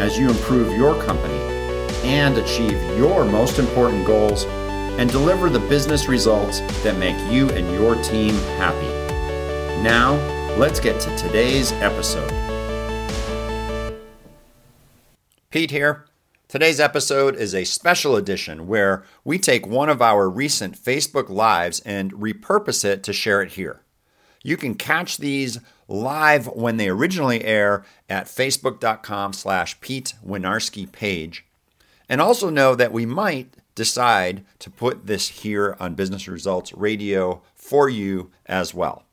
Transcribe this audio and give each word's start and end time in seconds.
as 0.00 0.18
you 0.18 0.30
improve 0.30 0.74
your 0.74 0.98
company 1.02 1.38
and 2.04 2.38
achieve 2.38 2.82
your 2.96 3.22
most 3.22 3.58
important 3.58 4.06
goals 4.06 4.46
and 4.98 5.10
deliver 5.10 5.50
the 5.50 5.60
business 5.60 6.08
results 6.08 6.60
that 6.82 6.96
make 6.96 7.18
you 7.30 7.50
and 7.50 7.70
your 7.74 7.94
team 8.02 8.34
happy. 8.56 8.88
Now, 9.82 10.14
let's 10.56 10.80
get 10.80 10.98
to 11.02 11.14
today's 11.18 11.72
episode. 11.72 12.30
Pete 15.50 15.70
here. 15.70 16.06
Today's 16.48 16.80
episode 16.80 17.36
is 17.36 17.54
a 17.54 17.64
special 17.64 18.16
edition 18.16 18.66
where 18.66 19.04
we 19.22 19.38
take 19.38 19.66
one 19.66 19.90
of 19.90 20.00
our 20.00 20.30
recent 20.30 20.78
Facebook 20.78 21.28
Lives 21.28 21.80
and 21.80 22.10
repurpose 22.14 22.86
it 22.86 23.02
to 23.04 23.12
share 23.12 23.42
it 23.42 23.52
here. 23.52 23.82
You 24.42 24.56
can 24.56 24.74
catch 24.74 25.18
these 25.18 25.60
live 25.90 26.46
when 26.46 26.76
they 26.76 26.88
originally 26.88 27.44
air 27.44 27.84
at 28.08 28.26
facebook.com 28.26 29.32
slash 29.32 29.80
Pete 29.80 30.14
Winarski 30.24 30.90
page. 30.90 31.44
And 32.08 32.20
also 32.20 32.48
know 32.48 32.74
that 32.74 32.92
we 32.92 33.06
might 33.06 33.54
decide 33.74 34.44
to 34.60 34.70
put 34.70 35.06
this 35.06 35.28
here 35.28 35.76
on 35.80 35.94
Business 35.94 36.28
Results 36.28 36.72
Radio 36.74 37.42
for 37.54 37.88
you 37.88 38.30
as 38.46 38.72
well. 38.72 39.04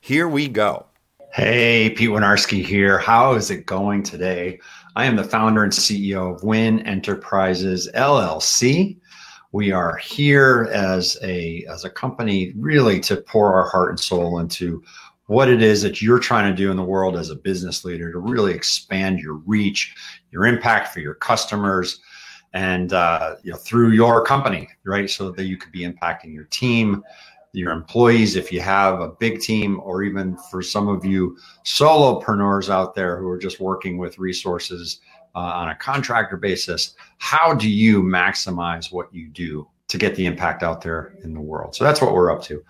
Here 0.00 0.28
we 0.28 0.48
go. 0.48 0.86
Hey, 1.32 1.90
Pete 1.90 2.10
Winarski 2.10 2.64
here. 2.64 2.98
How 2.98 3.34
is 3.34 3.50
it 3.50 3.66
going 3.66 4.02
today? 4.02 4.60
I 4.96 5.06
am 5.06 5.16
the 5.16 5.24
founder 5.24 5.64
and 5.64 5.72
CEO 5.72 6.34
of 6.34 6.42
Win 6.42 6.80
Enterprises 6.86 7.88
LLC. 7.94 8.98
We 9.52 9.72
are 9.72 9.96
here 9.96 10.68
as 10.72 11.16
a 11.22 11.64
as 11.70 11.84
a 11.84 11.90
company 11.90 12.52
really 12.56 13.00
to 13.00 13.16
pour 13.16 13.54
our 13.54 13.68
heart 13.68 13.90
and 13.90 14.00
soul 14.00 14.38
into 14.38 14.82
what 15.32 15.48
it 15.48 15.62
is 15.62 15.80
that 15.80 16.02
you're 16.02 16.18
trying 16.18 16.50
to 16.50 16.54
do 16.54 16.70
in 16.70 16.76
the 16.76 16.84
world 16.84 17.16
as 17.16 17.30
a 17.30 17.34
business 17.34 17.86
leader 17.86 18.12
to 18.12 18.18
really 18.18 18.52
expand 18.52 19.18
your 19.18 19.36
reach, 19.46 19.94
your 20.30 20.44
impact 20.44 20.92
for 20.92 21.00
your 21.00 21.14
customers, 21.14 22.00
and 22.52 22.92
uh, 22.92 23.36
you 23.42 23.50
know 23.50 23.56
through 23.56 23.92
your 23.92 24.22
company, 24.22 24.68
right? 24.84 25.08
So 25.08 25.30
that 25.30 25.44
you 25.44 25.56
could 25.56 25.72
be 25.72 25.88
impacting 25.88 26.34
your 26.34 26.44
team, 26.44 27.02
your 27.54 27.72
employees, 27.72 28.36
if 28.36 28.52
you 28.52 28.60
have 28.60 29.00
a 29.00 29.08
big 29.08 29.40
team, 29.40 29.80
or 29.82 30.02
even 30.02 30.36
for 30.50 30.60
some 30.60 30.86
of 30.86 31.02
you 31.02 31.38
solopreneurs 31.64 32.68
out 32.68 32.94
there 32.94 33.18
who 33.18 33.26
are 33.28 33.38
just 33.38 33.58
working 33.58 33.96
with 33.96 34.18
resources 34.18 35.00
uh, 35.34 35.38
on 35.38 35.70
a 35.70 35.74
contractor 35.74 36.36
basis. 36.36 36.94
How 37.16 37.54
do 37.54 37.70
you 37.70 38.02
maximize 38.02 38.92
what 38.92 39.12
you 39.14 39.30
do 39.30 39.66
to 39.88 39.96
get 39.96 40.14
the 40.14 40.26
impact 40.26 40.62
out 40.62 40.82
there 40.82 41.14
in 41.24 41.32
the 41.32 41.40
world? 41.40 41.74
So 41.74 41.84
that's 41.84 42.02
what 42.02 42.12
we're 42.12 42.30
up 42.30 42.42
to 42.42 42.62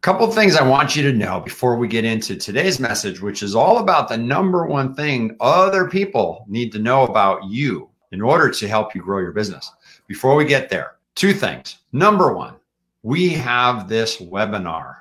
couple 0.00 0.26
of 0.26 0.34
things 0.34 0.56
I 0.56 0.66
want 0.66 0.96
you 0.96 1.02
to 1.02 1.12
know 1.12 1.40
before 1.40 1.76
we 1.76 1.86
get 1.86 2.06
into 2.06 2.34
today's 2.34 2.80
message, 2.80 3.20
which 3.20 3.42
is 3.42 3.54
all 3.54 3.78
about 3.78 4.08
the 4.08 4.16
number 4.16 4.66
one 4.66 4.94
thing 4.94 5.36
other 5.40 5.88
people 5.88 6.46
need 6.48 6.72
to 6.72 6.78
know 6.78 7.04
about 7.04 7.44
you 7.44 7.90
in 8.10 8.22
order 8.22 8.50
to 8.50 8.68
help 8.68 8.94
you 8.94 9.02
grow 9.02 9.18
your 9.18 9.32
business. 9.32 9.70
Before 10.06 10.36
we 10.36 10.46
get 10.46 10.70
there, 10.70 10.96
two 11.14 11.34
things. 11.34 11.80
Number 11.92 12.32
one, 12.32 12.54
we 13.02 13.28
have 13.28 13.88
this 13.88 14.16
webinar 14.16 14.96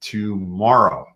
tomorrow, 0.00 1.06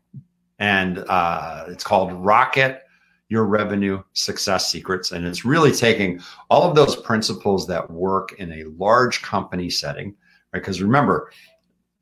and 0.58 0.98
uh, 1.08 1.66
it's 1.68 1.84
called 1.84 2.12
Rocket 2.12 2.82
Your 3.28 3.44
Revenue 3.44 4.02
Success 4.14 4.68
Secrets. 4.68 5.12
And 5.12 5.24
it's 5.24 5.44
really 5.44 5.72
taking 5.72 6.20
all 6.50 6.68
of 6.68 6.74
those 6.74 6.96
principles 6.96 7.68
that 7.68 7.88
work 7.88 8.32
in 8.40 8.50
a 8.52 8.64
large 8.76 9.22
company 9.22 9.70
setting, 9.70 10.16
right? 10.52 10.58
Because 10.60 10.82
remember, 10.82 11.30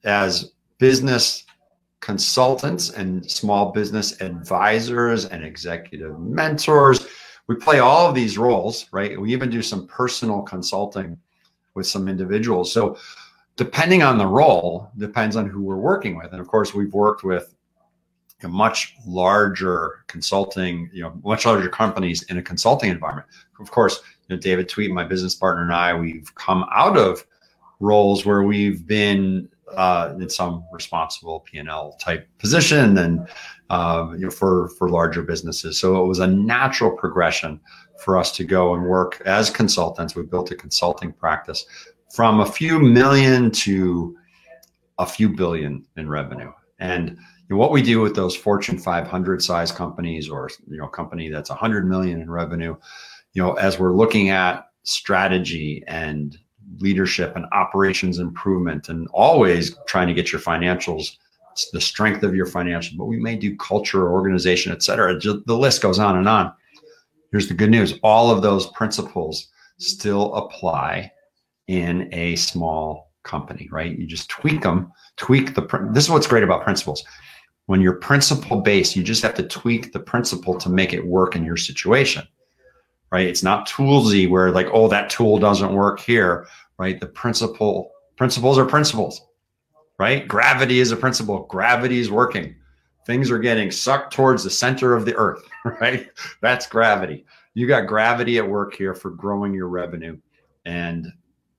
as 0.05 0.53
business 0.81 1.45
consultants 2.01 2.91
and 2.91 3.31
small 3.31 3.71
business 3.71 4.21
advisors 4.21 5.27
and 5.27 5.45
executive 5.45 6.19
mentors. 6.19 7.07
We 7.47 7.57
play 7.57 7.79
all 7.79 8.09
of 8.09 8.15
these 8.15 8.39
roles, 8.39 8.87
right? 8.91 9.21
We 9.21 9.33
even 9.33 9.51
do 9.51 9.63
some 9.63 9.87
personal 9.87 10.43
consulting 10.43 11.19
with 11.75 11.87
some 11.87 12.09
individuals. 12.09 12.73
So, 12.73 12.97
depending 13.57 14.03
on 14.03 14.17
the 14.17 14.27
role, 14.27 14.91
depends 14.97 15.37
on 15.37 15.47
who 15.47 15.63
we're 15.63 15.77
working 15.77 16.17
with. 16.17 16.33
And 16.33 16.41
of 16.41 16.49
course, 16.49 16.73
we've 16.73 16.95
worked 16.95 17.23
with 17.25 17.55
a 18.43 18.49
much 18.49 18.95
larger 19.07 20.05
consulting, 20.07 20.89
you 20.95 21.03
know, 21.03 21.21
much 21.23 21.45
larger 21.45 21.69
companies 21.69 22.23
in 22.25 22.39
a 22.39 22.43
consulting 22.43 22.91
environment. 22.91 23.29
Of 23.61 23.71
course, 23.71 24.01
you 24.27 24.35
know, 24.35 24.41
David 24.41 24.71
Tweet, 24.71 24.91
my 24.91 25.05
business 25.05 25.35
partner, 25.35 25.63
and 25.63 25.75
I, 25.75 25.93
we've 25.93 26.35
come 26.37 26.65
out 26.75 26.97
of 26.97 27.27
roles 27.81 28.25
where 28.25 28.45
we've 28.45 28.87
been 28.87 29.50
uh, 29.77 30.15
in 30.19 30.29
some 30.29 30.65
responsible 30.73 31.41
P&L 31.41 31.97
type 32.01 32.29
position 32.39 32.99
and 32.99 33.29
uh, 33.71 34.09
you 34.13 34.25
know, 34.25 34.31
for 34.31 34.69
for 34.71 34.89
larger 34.89 35.23
businesses. 35.23 35.79
So 35.79 36.03
it 36.03 36.09
was 36.09 36.19
a 36.19 36.27
natural 36.27 36.91
progression 36.91 37.61
for 37.99 38.19
us 38.19 38.33
to 38.37 38.45
go 38.45 38.75
and 38.75 38.85
work 38.85 39.23
as 39.27 39.51
consultants. 39.51 40.17
We 40.17 40.23
built 40.25 40.51
a 40.51 40.57
consulting 40.57 41.13
practice 41.13 41.67
from 42.13 42.41
a 42.41 42.47
few 42.47 42.81
million 42.81 43.51
to 43.53 44.17
a 44.99 45.07
few 45.07 45.29
billion 45.29 45.87
in 45.97 46.09
revenue. 46.09 46.53
And 46.79 47.11
you 47.11 47.17
know, 47.51 47.57
what 47.57 47.71
we 47.71 47.83
do 47.83 48.01
with 48.01 48.15
those 48.15 48.35
Fortune 48.35 48.79
500 48.79 49.43
size 49.43 49.71
companies 49.71 50.29
or 50.29 50.51
you 50.69 50.79
know, 50.79 50.89
company 50.89 51.29
that's 51.29 51.51
100 51.51 51.89
million 51.89 52.21
in 52.21 52.31
revenue, 52.31 52.77
you 53.33 53.43
know, 53.43 53.55
as 53.55 53.79
we're 53.79 53.95
looking 53.95 54.31
at 54.31 54.67
strategy 54.83 55.85
and 55.87 56.39
leadership 56.79 57.35
and 57.37 57.47
operations 57.53 58.19
improvement 58.19 58.89
and 58.89 59.09
always 59.13 59.77
trying 59.87 60.07
to 60.09 60.15
get 60.15 60.33
your 60.33 60.41
financials 60.41 61.17
the 61.73 61.81
strength 61.81 62.23
of 62.23 62.35
your 62.35 62.47
financial 62.47 62.97
but 62.97 63.07
we 63.07 63.19
may 63.19 63.37
do 63.37 63.57
culture 63.57 64.11
organization 64.11 64.73
et 64.73 64.83
cetera. 64.83 65.19
The 65.19 65.57
list 65.57 65.83
goes 65.83 65.99
on 65.99 66.17
and 66.17 66.29
on. 66.29 66.53
Here's 67.33 67.49
the 67.49 67.55
good 67.55 67.71
news. 67.71 67.95
All 68.03 68.31
of 68.31 68.41
those 68.41 68.67
principles 68.69 69.49
still 69.79 70.35
apply 70.35 71.13
in 71.67 72.09
a 72.13 72.37
small 72.37 73.13
company 73.25 73.69
right? 73.73 73.99
You 73.99 74.07
just 74.07 74.31
tweak 74.31 74.63
them 74.63 74.93
tweak 75.17 75.55
the 75.55 75.63
this 75.93 76.05
is 76.05 76.11
what's 76.11 76.27
great 76.27 76.45
about 76.45 76.63
principles. 76.63 77.05
When 77.67 77.81
you're 77.81 77.95
principle 77.95 78.61
based 78.61 78.97
you 78.97 79.03
just 79.03 79.23
have 79.23 79.35
to 79.35 79.43
tweak 79.43 79.93
the 79.93 80.01
principle 80.01 80.57
to 80.59 80.69
make 80.71 80.93
it 80.93 81.07
work 81.07 81.35
in 81.35 81.45
your 81.45 81.57
situation 81.57 82.27
right 83.13 83.27
it's 83.27 83.43
not 83.43 83.69
toolsy 83.69 84.29
where 84.29 84.51
like 84.51 84.69
oh 84.73 84.89
that 84.89 85.11
tool 85.11 85.39
doesn't 85.39 85.73
work 85.73 86.01
here 86.01 86.47
right? 86.81 86.99
The 86.99 87.07
principle 87.07 87.93
principles 88.17 88.59
are 88.59 88.65
principles, 88.65 89.21
right? 89.99 90.27
Gravity 90.27 90.81
is 90.81 90.91
a 90.91 90.97
principle. 90.97 91.45
Gravity 91.45 92.01
is 92.01 92.11
working. 92.11 92.57
Things 93.07 93.31
are 93.31 93.39
getting 93.39 93.71
sucked 93.71 94.13
towards 94.15 94.43
the 94.43 94.51
center 94.51 94.97
of 94.97 95.05
the 95.05 95.15
earth, 95.15 95.47
right? 95.81 96.09
That's 96.41 96.67
gravity. 96.67 97.25
You 97.53 97.69
got 97.69 97.87
gravity 97.87 98.39
at 98.39 98.49
work 98.49 98.75
here 98.75 98.95
for 98.95 99.11
growing 99.11 99.53
your 99.53 99.69
revenue 99.69 100.17
And 100.65 101.13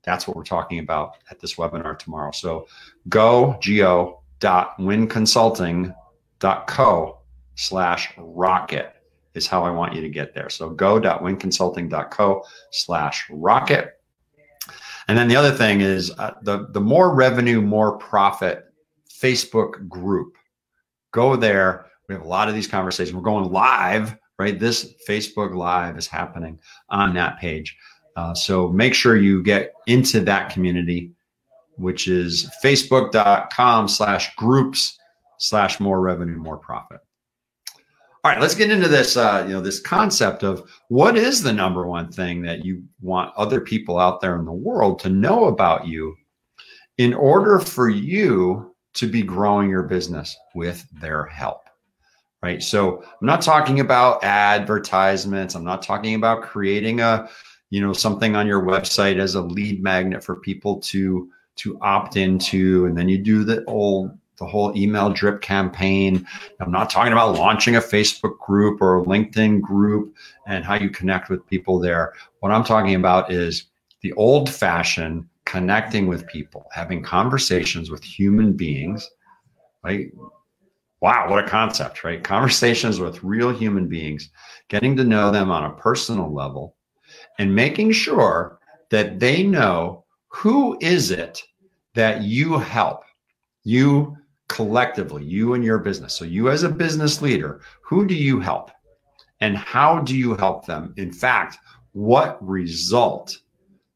that's 0.03 0.27
what 0.27 0.35
we're 0.35 0.43
talking 0.43 0.79
about 0.79 1.17
at 1.29 1.39
this 1.39 1.53
webinar 1.55 1.99
tomorrow. 1.99 2.31
So 2.31 2.67
go, 3.09 3.59
go 3.63 4.21
dot 4.39 4.79
winconsulting.co 4.79 7.19
slash 7.55 8.13
rocket 8.17 8.95
is 9.33 9.47
how 9.47 9.63
I 9.63 9.71
want 9.71 9.93
you 9.93 10.01
to 10.01 10.09
get 10.09 10.33
there. 10.33 10.49
So 10.49 10.69
go.winconsulting.co 10.69 12.43
slash 12.71 13.25
rocket. 13.29 13.93
And 15.07 15.17
then 15.17 15.27
the 15.27 15.35
other 15.35 15.51
thing 15.51 15.81
is 15.81 16.11
uh, 16.17 16.35
the, 16.43 16.67
the 16.71 16.81
more 16.81 17.13
revenue, 17.13 17.61
more 17.61 17.97
profit 17.97 18.65
Facebook 19.09 19.87
group. 19.87 20.35
Go 21.11 21.35
there. 21.35 21.87
We 22.07 22.15
have 22.15 22.23
a 22.23 22.27
lot 22.27 22.49
of 22.49 22.55
these 22.55 22.67
conversations. 22.67 23.15
We're 23.15 23.21
going 23.21 23.51
live, 23.51 24.15
right? 24.37 24.59
This 24.59 24.93
Facebook 25.07 25.55
Live 25.55 25.97
is 25.97 26.07
happening 26.07 26.59
on 26.89 27.13
that 27.15 27.39
page. 27.39 27.75
Uh, 28.15 28.33
so 28.33 28.67
make 28.67 28.93
sure 28.93 29.15
you 29.15 29.41
get 29.43 29.73
into 29.87 30.19
that 30.21 30.49
community, 30.49 31.11
which 31.75 32.07
is 32.07 32.49
facebook.com 32.63 33.87
slash 33.87 34.35
groups 34.35 34.97
slash 35.39 35.79
more 35.79 36.01
revenue, 36.01 36.37
more 36.37 36.57
profit. 36.57 36.99
All 38.23 38.31
right, 38.31 38.39
let's 38.39 38.53
get 38.53 38.69
into 38.69 38.87
this. 38.87 39.17
Uh, 39.17 39.43
you 39.47 39.53
know, 39.53 39.61
this 39.61 39.79
concept 39.79 40.43
of 40.43 40.69
what 40.89 41.17
is 41.17 41.41
the 41.41 41.51
number 41.51 41.87
one 41.87 42.11
thing 42.11 42.43
that 42.43 42.63
you 42.63 42.83
want 43.01 43.33
other 43.35 43.59
people 43.59 43.97
out 43.97 44.21
there 44.21 44.37
in 44.37 44.45
the 44.45 44.51
world 44.51 44.99
to 44.99 45.09
know 45.09 45.45
about 45.45 45.87
you, 45.87 46.15
in 46.99 47.15
order 47.15 47.57
for 47.57 47.89
you 47.89 48.75
to 48.93 49.07
be 49.07 49.23
growing 49.23 49.69
your 49.69 49.83
business 49.83 50.37
with 50.53 50.85
their 50.99 51.25
help. 51.25 51.61
Right. 52.43 52.61
So 52.61 53.01
I'm 53.03 53.25
not 53.25 53.41
talking 53.41 53.79
about 53.79 54.23
advertisements. 54.23 55.55
I'm 55.55 55.63
not 55.63 55.81
talking 55.81 56.15
about 56.15 56.43
creating 56.43 56.99
a, 56.99 57.29
you 57.69 57.81
know, 57.81 57.93
something 57.93 58.35
on 58.35 58.45
your 58.45 58.61
website 58.61 59.17
as 59.17 59.35
a 59.35 59.41
lead 59.41 59.81
magnet 59.81 60.23
for 60.23 60.35
people 60.35 60.79
to 60.81 61.29
to 61.57 61.79
opt 61.81 62.17
into, 62.17 62.85
and 62.85 62.95
then 62.95 63.09
you 63.09 63.17
do 63.17 63.43
the 63.43 63.63
old 63.65 64.17
the 64.41 64.47
whole 64.47 64.75
email 64.75 65.09
drip 65.09 65.39
campaign. 65.41 66.25
I'm 66.59 66.71
not 66.71 66.89
talking 66.89 67.13
about 67.13 67.35
launching 67.35 67.75
a 67.75 67.79
Facebook 67.79 68.39
group 68.39 68.81
or 68.81 68.97
a 68.97 69.05
LinkedIn 69.05 69.61
group 69.61 70.15
and 70.47 70.65
how 70.65 70.73
you 70.73 70.89
connect 70.89 71.29
with 71.29 71.45
people 71.47 71.79
there. 71.79 72.13
What 72.39 72.51
I'm 72.51 72.63
talking 72.63 72.95
about 72.95 73.31
is 73.31 73.65
the 74.01 74.11
old 74.13 74.49
fashioned 74.49 75.25
connecting 75.45 76.07
with 76.07 76.25
people, 76.27 76.65
having 76.71 77.03
conversations 77.03 77.91
with 77.91 78.03
human 78.03 78.53
beings, 78.53 79.07
right? 79.83 80.07
Wow, 81.01 81.29
what 81.29 81.45
a 81.45 81.47
concept, 81.47 82.03
right? 82.03 82.23
Conversations 82.35 82.99
with 82.99 83.23
real 83.23 83.51
human 83.51 83.87
beings, 83.87 84.29
getting 84.69 84.95
to 84.97 85.03
know 85.03 85.31
them 85.31 85.51
on 85.51 85.65
a 85.65 85.75
personal 85.75 86.33
level 86.33 86.75
and 87.37 87.53
making 87.53 87.91
sure 87.91 88.59
that 88.89 89.19
they 89.19 89.43
know 89.43 90.03
who 90.29 90.77
is 90.81 91.11
it 91.11 91.43
that 91.93 92.23
you 92.23 92.57
help 92.57 93.03
you 93.63 94.17
collectively, 94.51 95.23
you 95.23 95.53
and 95.53 95.63
your 95.63 95.79
business. 95.79 96.13
So, 96.13 96.25
you 96.25 96.49
as 96.49 96.63
a 96.63 96.69
business 96.69 97.21
leader, 97.21 97.61
who 97.81 98.05
do 98.05 98.13
you 98.13 98.39
help? 98.39 98.69
And 99.39 99.57
how 99.57 99.99
do 99.99 100.15
you 100.15 100.35
help 100.35 100.65
them? 100.65 100.93
In 100.97 101.11
fact, 101.11 101.57
what 101.93 102.37
result 102.45 103.39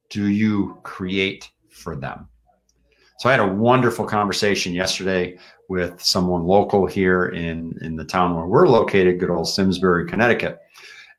do 0.10 0.28
you 0.28 0.80
create 0.84 1.52
for 1.70 1.96
them? 1.96 2.28
So, 3.20 3.30
I 3.30 3.34
had 3.34 3.42
a 3.42 3.54
wonderful 3.54 4.06
conversation 4.06 4.74
yesterday 4.74 5.38
with 5.68 6.02
someone 6.02 6.46
local 6.46 6.86
here 6.86 7.28
in, 7.28 7.78
in 7.82 7.96
the 7.96 8.06
town 8.06 8.36
where 8.36 8.46
we're 8.46 8.68
located, 8.68 9.20
good 9.20 9.30
old 9.30 9.50
Simsbury, 9.50 10.08
Connecticut. 10.08 10.60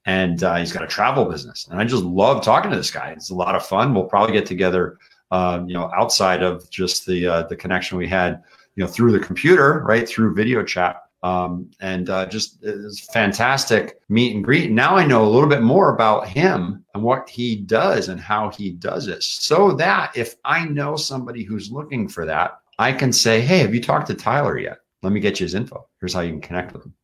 And 0.06 0.42
uh, 0.42 0.56
he's 0.56 0.72
got 0.72 0.84
a 0.84 0.86
travel 0.86 1.24
business. 1.24 1.66
And 1.68 1.80
I 1.80 1.84
just 1.84 2.04
love 2.04 2.42
talking 2.42 2.70
to 2.70 2.76
this 2.76 2.92
guy. 2.92 3.10
It's 3.10 3.30
a 3.30 3.34
lot 3.34 3.56
of 3.56 3.66
fun. 3.66 3.92
We'll 3.92 4.04
probably 4.04 4.32
get 4.32 4.46
together, 4.46 4.98
uh, 5.32 5.64
you 5.66 5.74
know, 5.74 5.90
outside 5.96 6.42
of 6.44 6.70
just 6.70 7.06
the 7.06 7.26
uh, 7.26 7.42
the 7.42 7.56
connection 7.56 7.98
we 7.98 8.06
had 8.06 8.44
you 8.76 8.84
know 8.84 8.90
through 8.90 9.12
the 9.12 9.19
computer, 9.19 9.82
right 9.87 10.08
through 10.08 10.34
video 10.34 10.62
chat. 10.62 11.02
Um, 11.23 11.70
and 11.81 12.08
uh, 12.08 12.26
just 12.26 12.58
it's 12.62 13.12
fantastic 13.12 13.99
meet 14.08 14.37
and 14.37 14.44
greet. 14.44 14.70
Now 14.70 14.96
I 14.96 15.06
know 15.06 15.25
a 15.25 15.28
little 15.28 15.49
bit 15.49 15.62
more 15.62 15.93
about 15.93 16.28
him 16.28 16.84
and 16.94 17.02
what 17.02 17.28
he 17.28 17.56
does 17.56 18.08
and 18.08 18.20
how 18.20 18.50
he 18.50 18.70
does 18.70 19.08
it, 19.08 19.23
so 19.23 19.73
that 19.73 20.17
if 20.17 20.37
I 20.44 20.67
know 20.67 20.94
somebody 20.94 21.43
who's 21.43 21.73
looking 21.73 22.06
for 22.06 22.26
that, 22.26 22.58
I 22.78 22.93
can 22.93 23.12
say, 23.12 23.40
"Hey, 23.40 23.58
have 23.58 23.75
you 23.75 23.81
talked 23.82 24.06
to 24.08 24.14
Tyler 24.14 24.58
yet? 24.58 24.79
Let 25.02 25.12
me 25.12 25.20
get 25.20 25.40
you 25.40 25.44
his 25.44 25.55
info. 25.55 25.88
Here's 26.00 26.14
how 26.14 26.20
you 26.20 26.31
can 26.31 26.40
connect 26.40 26.75
with 26.75 26.84
him." 26.84 26.94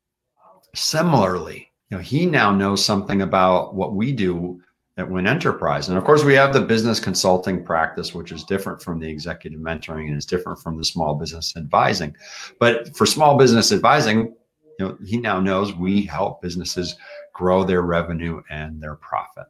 Similarly, 0.75 1.73
you 1.91 1.97
know, 1.97 2.03
he 2.03 2.27
now 2.27 2.55
knows 2.55 2.85
something 2.85 3.23
about 3.23 3.75
what 3.75 3.95
we 3.95 4.13
do 4.13 4.61
at 5.03 5.11
Win 5.11 5.27
Enterprise. 5.27 5.89
And 5.89 5.99
of 5.99 6.05
course, 6.05 6.25
we 6.25 6.35
have 6.35 6.53
the 6.53 6.61
business 6.61 6.99
consulting 6.99 7.65
practice, 7.65 8.15
which 8.15 8.33
is 8.33 8.45
different 8.45 8.81
from 8.81 8.99
the 8.99 9.09
executive 9.09 9.61
mentoring 9.61 10.09
and 10.09 10.17
is 10.17 10.25
different 10.25 10.61
from 10.61 10.79
the 10.79 10.85
small 10.85 11.15
business 11.15 11.55
advising. 11.57 12.17
But 12.59 12.97
for 12.97 13.05
small 13.05 13.37
business 13.37 13.73
advising, 13.73 14.35
you 14.79 14.87
know, 14.87 14.97
he 15.05 15.19
now 15.19 15.41
knows 15.41 15.75
we 15.75 16.03
help 16.03 16.41
businesses 16.41 16.97
grow 17.35 17.65
their 17.65 17.83
revenue 17.83 18.43
and 18.49 18.83
their 18.83 18.95
profit. 18.97 19.47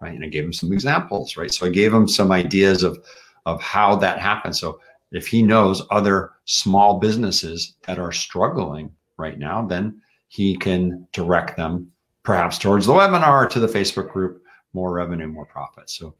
Right. 0.00 0.14
And 0.14 0.24
I 0.24 0.28
gave 0.28 0.44
him 0.44 0.52
some 0.52 0.72
examples, 0.72 1.36
right? 1.36 1.52
So 1.52 1.66
I 1.66 1.70
gave 1.70 1.92
him 1.92 2.06
some 2.06 2.30
ideas 2.30 2.82
of 2.82 2.98
of 3.46 3.62
how 3.62 3.94
that 3.96 4.18
happens. 4.18 4.60
So 4.60 4.80
if 5.12 5.26
he 5.26 5.40
knows 5.40 5.82
other 5.90 6.32
small 6.44 6.98
businesses 6.98 7.76
that 7.86 7.98
are 7.98 8.12
struggling 8.12 8.90
right 9.16 9.38
now, 9.38 9.64
then 9.64 10.02
he 10.28 10.56
can 10.56 11.06
direct 11.12 11.56
them 11.56 11.90
perhaps 12.24 12.58
towards 12.58 12.86
the 12.86 12.92
webinar 12.92 13.48
to 13.48 13.60
the 13.60 13.68
Facebook 13.68 14.10
group 14.10 14.42
more 14.76 14.92
revenue, 14.92 15.26
more 15.26 15.46
profit. 15.46 15.90
So 15.90 16.14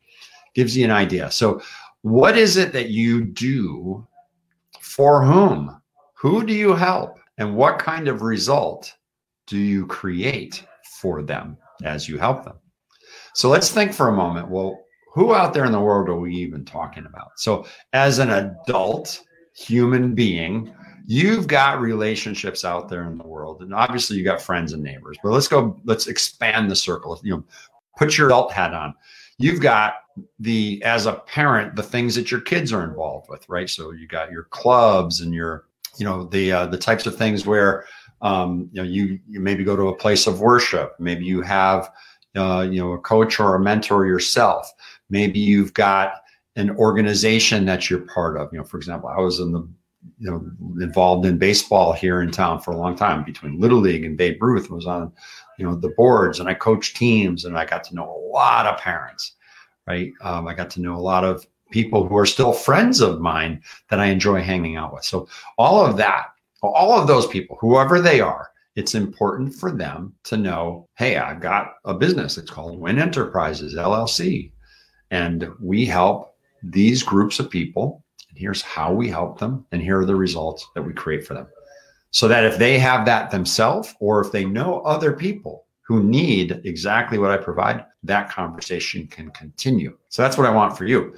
gives 0.55 0.77
you 0.77 0.85
an 0.87 0.91
idea. 0.91 1.31
So 1.31 1.61
what 2.01 2.37
is 2.39 2.57
it 2.57 2.73
that 2.73 2.89
you 2.89 3.25
do 3.25 4.07
for 4.81 5.23
whom? 5.23 5.81
Who 6.15 6.45
do 6.45 6.55
you 6.55 6.73
help? 6.73 7.19
And 7.39 7.55
what 7.55 7.79
kind 7.79 8.09
of 8.09 8.23
result 8.23 8.93
do 9.47 9.59
you 9.59 9.87
create 9.87 10.65
for 11.01 11.23
them 11.23 11.59
as 11.85 12.09
you 12.09 12.17
help 12.19 12.45
them? 12.45 12.57
So 13.35 13.51
let's 13.51 13.71
think 13.71 13.93
for 13.93 14.09
a 14.09 14.17
moment. 14.17 14.49
Well, 14.49 14.81
who 15.13 15.35
out 15.35 15.53
there 15.53 15.67
in 15.67 15.73
the 15.73 15.81
world 15.81 16.09
are 16.09 16.19
we 16.19 16.35
even 16.35 16.65
talking 16.65 17.07
about? 17.07 17.33
So, 17.37 17.67
as 17.93 18.19
an 18.19 18.31
adult 18.31 19.23
human 19.55 20.15
being, 20.15 20.75
you've 21.07 21.47
got 21.47 21.81
relationships 21.81 22.65
out 22.65 22.89
there 22.89 23.05
in 23.05 23.17
the 23.17 23.27
world, 23.27 23.63
and 23.63 23.73
obviously 23.73 24.19
you 24.19 24.25
got 24.25 24.43
friends 24.43 24.75
and 24.75 24.83
neighbors. 24.83 25.17
But 25.23 25.33
let's 25.33 25.49
go. 25.49 25.81
Let's 25.85 26.07
expand 26.07 26.71
the 26.71 26.77
circle. 26.77 27.19
You 27.23 27.37
know, 27.37 27.45
put 27.97 28.17
your 28.17 28.29
adult 28.29 28.53
hat 28.53 28.75
on. 28.75 28.95
You've 29.39 29.61
got 29.61 29.95
the 30.39 30.83
as 30.83 31.07
a 31.07 31.15
parent 31.15 31.77
the 31.77 31.83
things 31.83 32.15
that 32.15 32.31
your 32.31 32.41
kids 32.41 32.73
are 32.73 32.85
involved 32.85 33.29
with, 33.29 33.47
right? 33.49 33.69
So 33.69 33.93
you 33.93 34.07
got 34.07 34.31
your 34.31 34.45
clubs 34.45 35.21
and 35.21 35.35
your 35.35 35.67
you 35.99 36.05
know 36.05 36.25
the 36.25 36.53
uh, 36.53 36.67
the 36.67 36.79
types 36.79 37.07
of 37.07 37.17
things 37.17 37.47
where 37.47 37.87
um, 38.23 38.69
you 38.73 38.83
know 38.83 38.89
you 38.89 39.19
you 39.29 39.41
maybe 39.41 39.65
go 39.65 39.77
to 39.77 39.89
a 39.89 39.97
place 39.97 40.27
of 40.27 40.41
worship. 40.41 40.95
Maybe 40.99 41.25
you 41.25 41.43
have 41.43 41.91
uh, 42.35 42.67
you 42.71 42.81
know 42.81 42.93
a 42.93 42.99
coach 42.99 43.41
or 43.41 43.55
a 43.55 43.61
mentor 43.61 44.07
yourself. 44.07 44.71
Maybe 45.11 45.39
you've 45.39 45.75
got 45.75 46.23
an 46.57 46.71
organization 46.71 47.67
that 47.67 47.91
you're 47.91 48.01
part 48.01 48.39
of. 48.39 48.53
You 48.53 48.59
know, 48.59 48.65
for 48.65 48.79
example, 48.79 49.11
I 49.11 49.21
was 49.21 49.41
in 49.41 49.53
the 49.53 49.69
you 50.19 50.31
know 50.31 50.83
involved 50.83 51.27
in 51.27 51.39
baseball 51.39 51.93
here 51.93 52.23
in 52.23 52.31
town 52.31 52.61
for 52.61 52.73
a 52.73 52.77
long 52.77 52.97
time 52.97 53.25
between 53.25 53.61
Little 53.61 53.79
League 53.79 54.05
and 54.05 54.17
Babe 54.17 54.43
Ruth 54.43 54.71
was 54.71 54.87
on 54.87 55.13
you 55.59 55.67
know 55.67 55.75
the 55.75 55.95
boards 55.97 56.41
and 56.41 56.49
I 56.49 56.55
coached 56.55 56.97
teams 56.97 57.45
and 57.45 57.57
I 57.57 57.65
got 57.65 57.85
to 57.85 57.95
know 57.95 58.05
a 58.05 58.23
lot 58.33 58.67
of 58.67 58.79
parents, 58.79 59.33
right? 59.87 60.13
Um, 60.23 60.47
I 60.47 60.55
got 60.55 60.71
to 60.71 60.81
know 60.81 60.97
a 60.97 60.99
lot 60.99 61.25
of 61.25 61.47
people 61.71 62.07
who 62.07 62.17
are 62.17 62.27
still 62.27 62.53
friends 62.53 63.01
of 63.01 63.21
mine 63.21 63.63
that 63.91 64.01
I 64.01 64.07
enjoy 64.07 64.43
hanging 64.43 64.77
out 64.77 64.95
with. 64.95 65.05
So 65.05 65.29
all 65.59 65.85
of 65.85 65.97
that, 65.97 66.29
all 66.63 66.93
of 66.93 67.07
those 67.07 67.27
people, 67.27 67.57
whoever 67.61 68.01
they 68.01 68.21
are, 68.21 68.51
it's 68.77 68.95
important 68.95 69.55
for 69.55 69.73
them 69.73 70.15
to 70.25 70.37
know, 70.37 70.89
hey, 70.97 71.17
I've 71.17 71.41
got 71.41 71.75
a 71.85 71.95
business. 71.95 72.37
It's 72.37 72.51
called 72.51 72.79
Win 72.79 72.99
Enterprises 72.99 73.75
LLC, 73.75 74.53
and 75.11 75.49
we 75.61 75.87
help 75.87 76.35
these 76.63 77.03
groups 77.03 77.41
of 77.41 77.51
people. 77.51 78.05
Here's 78.37 78.63
how 78.63 78.93
we 78.93 79.09
help 79.09 79.39
them, 79.39 79.67
and 79.73 79.83
here 79.83 79.99
are 79.99 80.05
the 80.05 80.15
results 80.15 80.69
that 80.75 80.83
we 80.83 80.93
create 80.93 81.27
for 81.27 81.35
them 81.35 81.49
so 82.17 82.27
that 82.29 82.45
if 82.45 82.57
they 82.57 82.79
have 82.79 83.05
that 83.05 83.31
themselves 83.31 83.95
or 84.01 84.23
if 84.23 84.33
they 84.33 84.45
know 84.45 84.81
other 84.81 85.13
people 85.13 85.67
who 85.83 86.03
need 86.03 86.63
exactly 86.65 87.19
what 87.19 87.31
I 87.31 87.37
provide, 87.37 87.85
that 88.05 88.31
conversation 88.31 89.07
can 89.07 89.31
continue. 89.33 89.99
So 90.09 90.23
that's 90.23 90.39
what 90.39 90.47
I 90.47 90.55
want 90.55 90.79
for 90.79 90.87
you. 90.87 91.15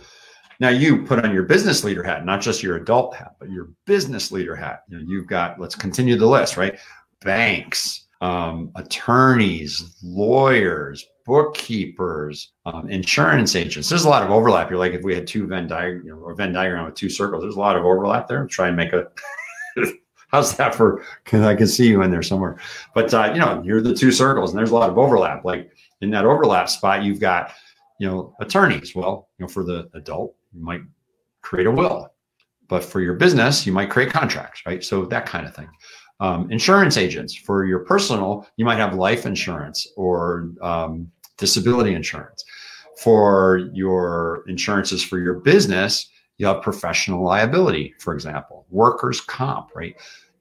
Now 0.59 0.71
you 0.71 1.05
put 1.05 1.25
on 1.25 1.33
your 1.33 1.45
business 1.45 1.85
leader 1.85 2.03
hat, 2.03 2.27
not 2.27 2.41
just 2.41 2.65
your 2.65 2.79
adult 2.79 3.15
hat, 3.15 3.37
but 3.39 3.49
your 3.49 3.69
business 3.87 4.33
leader 4.33 4.57
hat. 4.57 4.83
You 4.89 4.99
know, 4.99 5.05
you've 5.07 5.29
got, 5.29 5.61
let's 5.61 5.77
continue 5.77 6.17
the 6.17 6.27
list, 6.27 6.57
right? 6.57 6.77
Banks, 7.21 8.09
um, 8.21 8.73
attorneys, 8.75 9.97
lawyers, 10.03 11.07
bookkeepers, 11.29 12.53
um, 12.67 12.89
insurance 12.91 13.55
agents. 13.55 13.89
There's 13.89 14.05
a 14.05 14.09
lot 14.09 14.25
of 14.25 14.31
overlap. 14.31 14.71
You're 14.71 14.81
like, 14.81 14.95
if 14.95 15.03
we 15.03 15.15
had 15.15 15.27
two 15.27 15.47
Venn 15.47 15.69
diagram, 15.69 16.05
you 16.05 16.13
know, 16.13 16.29
a 16.29 16.35
Venn 16.35 16.53
diagram 16.53 16.87
with 16.87 16.95
two 16.95 17.11
circles, 17.11 17.43
there's 17.43 17.55
a 17.55 17.61
lot 17.61 17.77
of 17.77 17.85
overlap 17.85 18.27
there. 18.27 18.47
Try 18.47 18.69
and 18.69 18.77
make 18.77 18.93
a 18.93 19.09
How's 20.29 20.57
that 20.57 20.75
for? 20.75 21.05
Because 21.25 21.43
I 21.43 21.55
can 21.55 21.67
see 21.67 21.89
you 21.89 22.03
in 22.03 22.11
there 22.11 22.23
somewhere. 22.23 22.59
But 22.95 23.15
uh, 23.15 23.31
you 23.33 23.41
know, 23.41 23.63
you're 23.65 23.81
the 23.81 23.95
two 23.95 24.11
circles, 24.11 24.51
and 24.51 24.59
there's 24.59 24.73
a 24.73 24.75
lot 24.75 24.91
of 24.91 24.99
overlap. 24.99 25.45
Like 25.45 25.71
in 26.01 26.11
that 26.11 26.27
overlap 26.27 26.69
spot, 26.69 27.03
you've 27.03 27.21
got 27.21 27.53
you 27.99 28.07
know, 28.07 28.35
attorneys. 28.41 28.95
Well, 28.95 29.29
you 29.39 29.45
know, 29.45 29.49
for 29.49 29.65
the 29.65 29.89
adult, 29.95 30.35
you 30.53 30.63
might 30.63 30.83
create 31.43 31.67
a 31.67 31.71
will, 31.71 32.13
but 32.69 32.85
for 32.85 33.01
your 33.01 33.15
business, 33.15 33.67
you 33.67 33.73
might 33.73 33.91
create 33.91 34.13
contracts, 34.13 34.63
right? 34.67 34.83
So 34.83 35.05
that 35.07 35.27
kind 35.27 35.47
of 35.47 35.55
thing. 35.55 35.69
Um, 36.21 36.51
insurance 36.51 36.97
agents 36.97 37.35
for 37.35 37.65
your 37.65 37.81
personal, 37.81 38.47
you 38.57 38.65
might 38.65 38.79
have 38.79 38.95
life 38.95 39.25
insurance 39.25 39.87
or 39.97 40.51
um, 40.63 41.11
disability 41.39 41.95
insurance. 41.95 42.45
For 43.03 43.71
your 43.73 44.45
insurances 44.49 45.03
for 45.03 45.19
your 45.19 45.35
business, 45.35 46.11
you 46.37 46.47
have 46.47 46.63
professional 46.63 47.25
liability, 47.25 47.95
for 47.99 48.13
example, 48.13 48.67
workers' 48.71 49.21
comp, 49.21 49.71
right? 49.75 49.95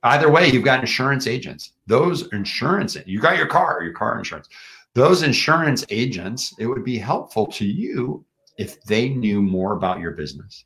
Either 0.03 0.29
way, 0.31 0.49
you've 0.49 0.63
got 0.63 0.79
insurance 0.79 1.27
agents. 1.27 1.73
Those 1.87 2.31
insurance, 2.33 2.97
you 3.05 3.19
got 3.19 3.37
your 3.37 3.47
car, 3.47 3.81
your 3.83 3.93
car 3.93 4.17
insurance. 4.17 4.49
Those 4.93 5.23
insurance 5.23 5.85
agents, 5.89 6.53
it 6.59 6.65
would 6.65 6.83
be 6.83 6.97
helpful 6.97 7.47
to 7.47 7.65
you 7.65 8.25
if 8.57 8.81
they 8.83 9.09
knew 9.09 9.41
more 9.41 9.73
about 9.73 9.99
your 9.99 10.11
business 10.11 10.65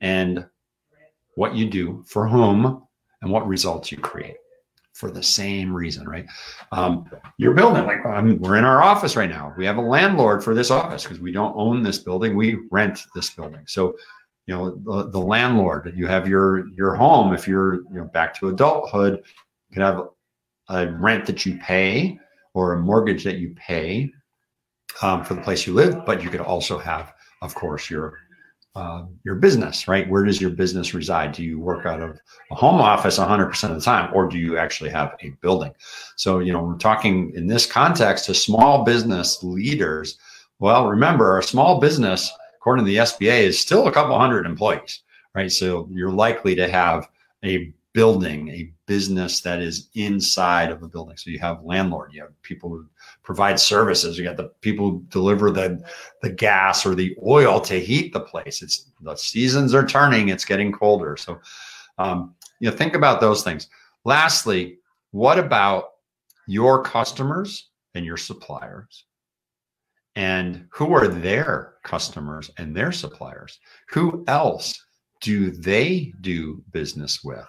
and 0.00 0.44
what 1.36 1.54
you 1.54 1.70
do, 1.70 2.04
for 2.06 2.26
whom, 2.26 2.82
and 3.22 3.30
what 3.30 3.46
results 3.46 3.92
you 3.92 3.98
create 3.98 4.36
for 4.98 5.12
the 5.12 5.22
same 5.22 5.72
reason, 5.72 6.08
right? 6.08 6.26
Um, 6.72 7.08
you're 7.36 7.54
building 7.54 7.84
like 7.86 8.04
um, 8.04 8.36
we're 8.40 8.56
in 8.56 8.64
our 8.64 8.82
office 8.82 9.14
right 9.14 9.30
now. 9.30 9.54
We 9.56 9.64
have 9.64 9.76
a 9.76 9.80
landlord 9.80 10.42
for 10.42 10.56
this 10.56 10.72
office 10.72 11.04
because 11.04 11.20
we 11.20 11.30
don't 11.30 11.54
own 11.56 11.84
this 11.84 11.98
building; 11.98 12.36
we 12.36 12.58
rent 12.72 13.04
this 13.14 13.30
building. 13.30 13.62
So, 13.68 13.96
you 14.46 14.56
know, 14.56 14.70
the, 14.84 15.10
the 15.10 15.20
landlord. 15.20 15.92
You 15.96 16.08
have 16.08 16.26
your 16.26 16.68
your 16.70 16.96
home. 16.96 17.32
If 17.32 17.46
you're 17.46 17.74
you 17.74 17.98
know 17.98 18.04
back 18.06 18.34
to 18.40 18.48
adulthood, 18.48 19.22
you 19.70 19.74
can 19.74 19.82
have 19.82 20.08
a 20.68 20.90
rent 20.90 21.26
that 21.26 21.46
you 21.46 21.58
pay 21.58 22.18
or 22.54 22.72
a 22.72 22.78
mortgage 22.80 23.22
that 23.22 23.38
you 23.38 23.54
pay 23.54 24.10
um, 25.00 25.24
for 25.24 25.34
the 25.34 25.42
place 25.42 25.64
you 25.64 25.74
live, 25.74 26.04
but 26.04 26.24
you 26.24 26.28
could 26.28 26.40
also 26.40 26.76
have, 26.76 27.14
of 27.40 27.54
course, 27.54 27.88
your 27.88 28.18
uh, 28.74 29.04
your 29.24 29.34
business, 29.34 29.88
right? 29.88 30.08
Where 30.08 30.24
does 30.24 30.40
your 30.40 30.50
business 30.50 30.94
reside? 30.94 31.32
Do 31.32 31.42
you 31.42 31.58
work 31.58 31.86
out 31.86 32.00
of 32.00 32.18
a 32.50 32.54
home 32.54 32.80
office 32.80 33.18
100% 33.18 33.70
of 33.70 33.74
the 33.74 33.80
time, 33.80 34.10
or 34.14 34.28
do 34.28 34.38
you 34.38 34.56
actually 34.56 34.90
have 34.90 35.16
a 35.22 35.30
building? 35.40 35.72
So, 36.16 36.38
you 36.38 36.52
know, 36.52 36.62
we're 36.62 36.76
talking 36.76 37.32
in 37.34 37.46
this 37.46 37.66
context 37.66 38.26
to 38.26 38.34
small 38.34 38.84
business 38.84 39.42
leaders. 39.42 40.18
Well, 40.58 40.88
remember, 40.88 41.38
a 41.38 41.42
small 41.42 41.80
business, 41.80 42.30
according 42.56 42.84
to 42.84 42.90
the 42.90 42.98
SBA, 42.98 43.42
is 43.42 43.58
still 43.58 43.88
a 43.88 43.92
couple 43.92 44.18
hundred 44.18 44.46
employees, 44.46 45.02
right? 45.34 45.50
So 45.50 45.88
you're 45.90 46.12
likely 46.12 46.54
to 46.54 46.68
have 46.68 47.08
a 47.44 47.72
building, 47.94 48.48
a 48.50 48.70
business 48.86 49.40
that 49.40 49.60
is 49.60 49.88
inside 49.94 50.70
of 50.70 50.82
a 50.82 50.88
building. 50.88 51.16
So 51.16 51.30
you 51.30 51.38
have 51.40 51.64
landlord, 51.64 52.12
you 52.12 52.20
have 52.22 52.42
people 52.42 52.70
who 52.70 52.86
provide 53.28 53.60
services, 53.60 54.16
you 54.16 54.24
got 54.24 54.38
the 54.38 54.50
people 54.62 54.88
who 54.88 55.04
deliver 55.10 55.50
the 55.50 55.78
the 56.22 56.32
gas 56.32 56.86
or 56.86 56.94
the 56.94 57.14
oil 57.26 57.60
to 57.60 57.78
heat 57.78 58.10
the 58.14 58.20
place. 58.20 58.62
It's 58.62 58.90
the 59.02 59.14
seasons 59.16 59.74
are 59.74 59.86
turning, 59.86 60.30
it's 60.30 60.46
getting 60.46 60.72
colder. 60.72 61.14
So 61.18 61.38
um, 61.98 62.34
you 62.58 62.70
know, 62.70 62.74
think 62.74 62.94
about 62.94 63.20
those 63.20 63.42
things. 63.44 63.68
Lastly, 64.06 64.78
what 65.10 65.38
about 65.38 65.90
your 66.46 66.82
customers 66.82 67.68
and 67.94 68.02
your 68.02 68.16
suppliers? 68.16 69.04
And 70.16 70.66
who 70.70 70.94
are 70.94 71.06
their 71.06 71.74
customers 71.84 72.50
and 72.56 72.74
their 72.74 72.92
suppliers? 72.92 73.60
Who 73.90 74.24
else 74.26 74.82
do 75.20 75.50
they 75.50 76.14
do 76.22 76.64
business 76.72 77.22
with? 77.22 77.46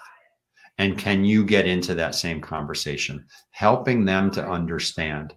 And 0.78 0.98
can 0.98 1.24
you 1.24 1.46
get 1.46 1.66
into 1.66 1.96
that 1.96 2.16
same 2.16 2.42
conversation, 2.42 3.26
helping 3.52 4.04
them 4.04 4.30
to 4.32 4.46
understand 4.46 5.36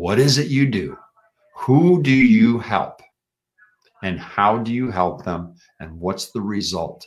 what 0.00 0.18
is 0.18 0.38
it 0.38 0.46
you 0.46 0.64
do? 0.64 0.96
Who 1.56 2.02
do 2.02 2.10
you 2.10 2.58
help? 2.58 3.02
And 4.02 4.18
how 4.18 4.56
do 4.56 4.72
you 4.72 4.90
help 4.90 5.26
them? 5.26 5.56
And 5.78 6.00
what's 6.00 6.30
the 6.30 6.40
result 6.40 7.06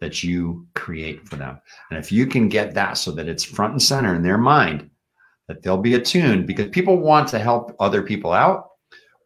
that 0.00 0.22
you 0.22 0.66
create 0.74 1.26
for 1.26 1.36
them? 1.36 1.58
And 1.88 1.98
if 1.98 2.12
you 2.12 2.26
can 2.26 2.50
get 2.50 2.74
that 2.74 2.98
so 2.98 3.10
that 3.12 3.26
it's 3.26 3.42
front 3.42 3.72
and 3.72 3.82
center 3.82 4.14
in 4.14 4.22
their 4.22 4.36
mind, 4.36 4.90
that 5.48 5.62
they'll 5.62 5.78
be 5.78 5.94
attuned 5.94 6.46
because 6.46 6.68
people 6.68 6.98
want 6.98 7.26
to 7.28 7.38
help 7.38 7.74
other 7.80 8.02
people 8.02 8.32
out 8.32 8.68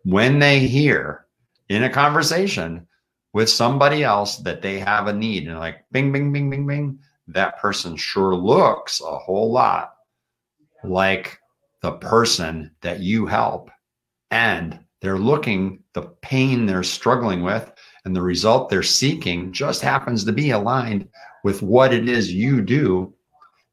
when 0.05 0.39
they 0.39 0.61
hear 0.61 1.27
in 1.69 1.83
a 1.83 1.91
conversation 1.91 2.87
with 3.33 3.51
somebody 3.51 4.05
else 4.05 4.37
that 4.37 4.63
they 4.63 4.79
have 4.79 5.09
a 5.09 5.13
need 5.13 5.49
and 5.49 5.59
like 5.59 5.85
bing, 5.91 6.13
bing, 6.13 6.33
bing, 6.33 6.49
bing, 6.49 6.65
bing 6.65 6.97
that 7.27 7.59
person 7.59 7.97
sure 7.97 8.37
looks 8.37 9.01
a 9.01 9.19
whole 9.19 9.51
lot 9.51 9.95
like 10.85 11.40
the 11.83 11.93
person 11.93 12.71
that 12.83 13.01
you 13.01 13.27
help. 13.27 13.71
And 14.31 14.79
they're 15.01 15.19
looking, 15.19 15.83
the 15.95 16.03
pain 16.23 16.67
they're 16.67 16.83
struggling 16.83 17.43
with 17.43 17.73
and 18.05 18.15
the 18.15 18.23
result 18.23 18.69
they're 18.69 18.83
seeking 18.83 19.53
just 19.53 19.83
happens 19.83 20.25
to 20.25 20.33
be 20.33 20.51
aligned 20.51 21.09
with 21.45 21.63
what 21.63 21.93
it 21.93 22.09
is 22.09 22.33
you 22.33 22.61
do. 22.61 23.15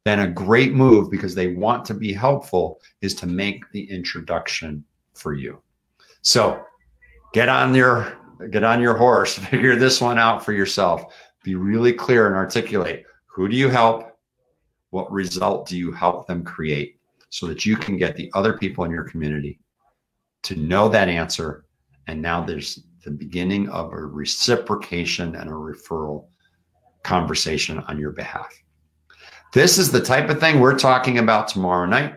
Then 0.06 0.20
a 0.20 0.28
great 0.28 0.74
move 0.74 1.12
because 1.12 1.36
they 1.36 1.54
want 1.54 1.84
to 1.86 1.94
be 1.94 2.14
helpful 2.14 2.80
is 3.02 3.14
to 3.16 3.28
make 3.28 3.70
the 3.72 3.90
introduction 3.92 4.84
for 5.14 5.34
you. 5.34 5.62
So 6.22 6.64
get 7.34 7.50
on 7.50 7.76
your 7.76 8.18
get 8.52 8.64
on 8.64 8.82
your 8.82 8.96
horse, 8.96 9.38
figure 9.38 9.76
this 9.76 10.00
one 10.00 10.18
out 10.18 10.46
for 10.46 10.54
yourself. 10.54 11.14
Be 11.44 11.56
really 11.56 11.94
clear 11.94 12.28
and 12.28 12.36
articulate 12.36 13.04
who 13.26 13.48
do 13.48 13.56
you 13.56 13.70
help? 13.70 14.18
What 14.90 15.12
result 15.12 15.68
do 15.68 15.78
you 15.78 15.92
help 15.92 16.26
them 16.26 16.44
create 16.44 16.97
so 17.30 17.48
that 17.48 17.66
you 17.66 17.76
can 17.76 17.98
get 17.98 18.16
the 18.16 18.32
other 18.34 18.58
people 18.58 18.84
in 18.84 18.92
your 18.92 19.04
community 19.04 19.60
to 20.44 20.56
know 20.56 20.88
that 20.90 21.10
answer? 21.10 21.66
And 22.08 22.22
now 22.22 22.44
there's 22.44 22.84
the 23.04 23.12
beginning 23.12 23.70
of 23.70 23.94
a 23.94 24.06
reciprocation 24.06 25.36
and 25.36 25.50
a 25.50 25.54
referral 25.54 26.28
conversation 27.04 27.80
on 27.80 28.00
your 28.00 28.12
behalf. 28.12 28.54
This 29.54 29.78
is 29.78 29.92
the 29.92 30.02
type 30.02 30.30
of 30.30 30.40
thing 30.40 30.60
we're 30.60 30.78
talking 30.78 31.20
about 31.20 31.48
tomorrow 31.48 31.86
night 31.86 32.16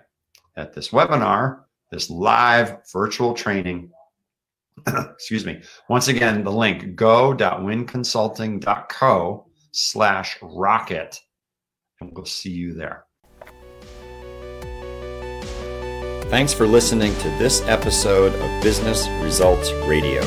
at 0.57 0.75
this 0.75 0.89
webinar, 0.89 1.61
this 1.91 2.11
live 2.11 2.79
virtual 2.93 3.35
training. 3.35 3.93
Excuse 4.87 5.47
me. 5.47 5.63
Once 5.89 6.09
again, 6.09 6.43
the 6.43 6.51
link 6.51 6.97
go.winconsulting.co 6.97 9.47
slash 9.73 10.37
rocket. 10.43 11.21
And 12.01 12.13
we'll 12.13 12.25
see 12.25 12.51
you 12.51 12.75
there. 12.75 13.05
Thanks 16.31 16.55
for 16.55 16.65
listening 16.65 17.13
to 17.17 17.29
this 17.39 17.61
episode 17.63 18.37
of 18.37 18.63
Business 18.63 19.09
Results 19.21 19.73
Radio. 19.89 20.23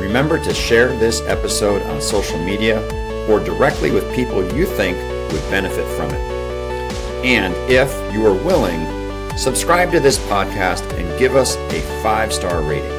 Remember 0.00 0.40
to 0.40 0.52
share 0.52 0.88
this 0.88 1.20
episode 1.20 1.82
on 1.82 2.02
social 2.02 2.36
media 2.40 2.82
or 3.28 3.38
directly 3.38 3.92
with 3.92 4.12
people 4.12 4.42
you 4.56 4.66
think 4.66 4.96
would 5.30 5.48
benefit 5.50 5.86
from 5.96 6.10
it. 6.10 6.20
And 7.24 7.54
if 7.70 7.92
you 8.12 8.26
are 8.26 8.34
willing, 8.34 8.88
subscribe 9.38 9.92
to 9.92 10.00
this 10.00 10.18
podcast 10.18 10.82
and 10.98 11.16
give 11.16 11.36
us 11.36 11.54
a 11.54 11.80
five 12.02 12.32
star 12.32 12.60
rating. 12.60 12.90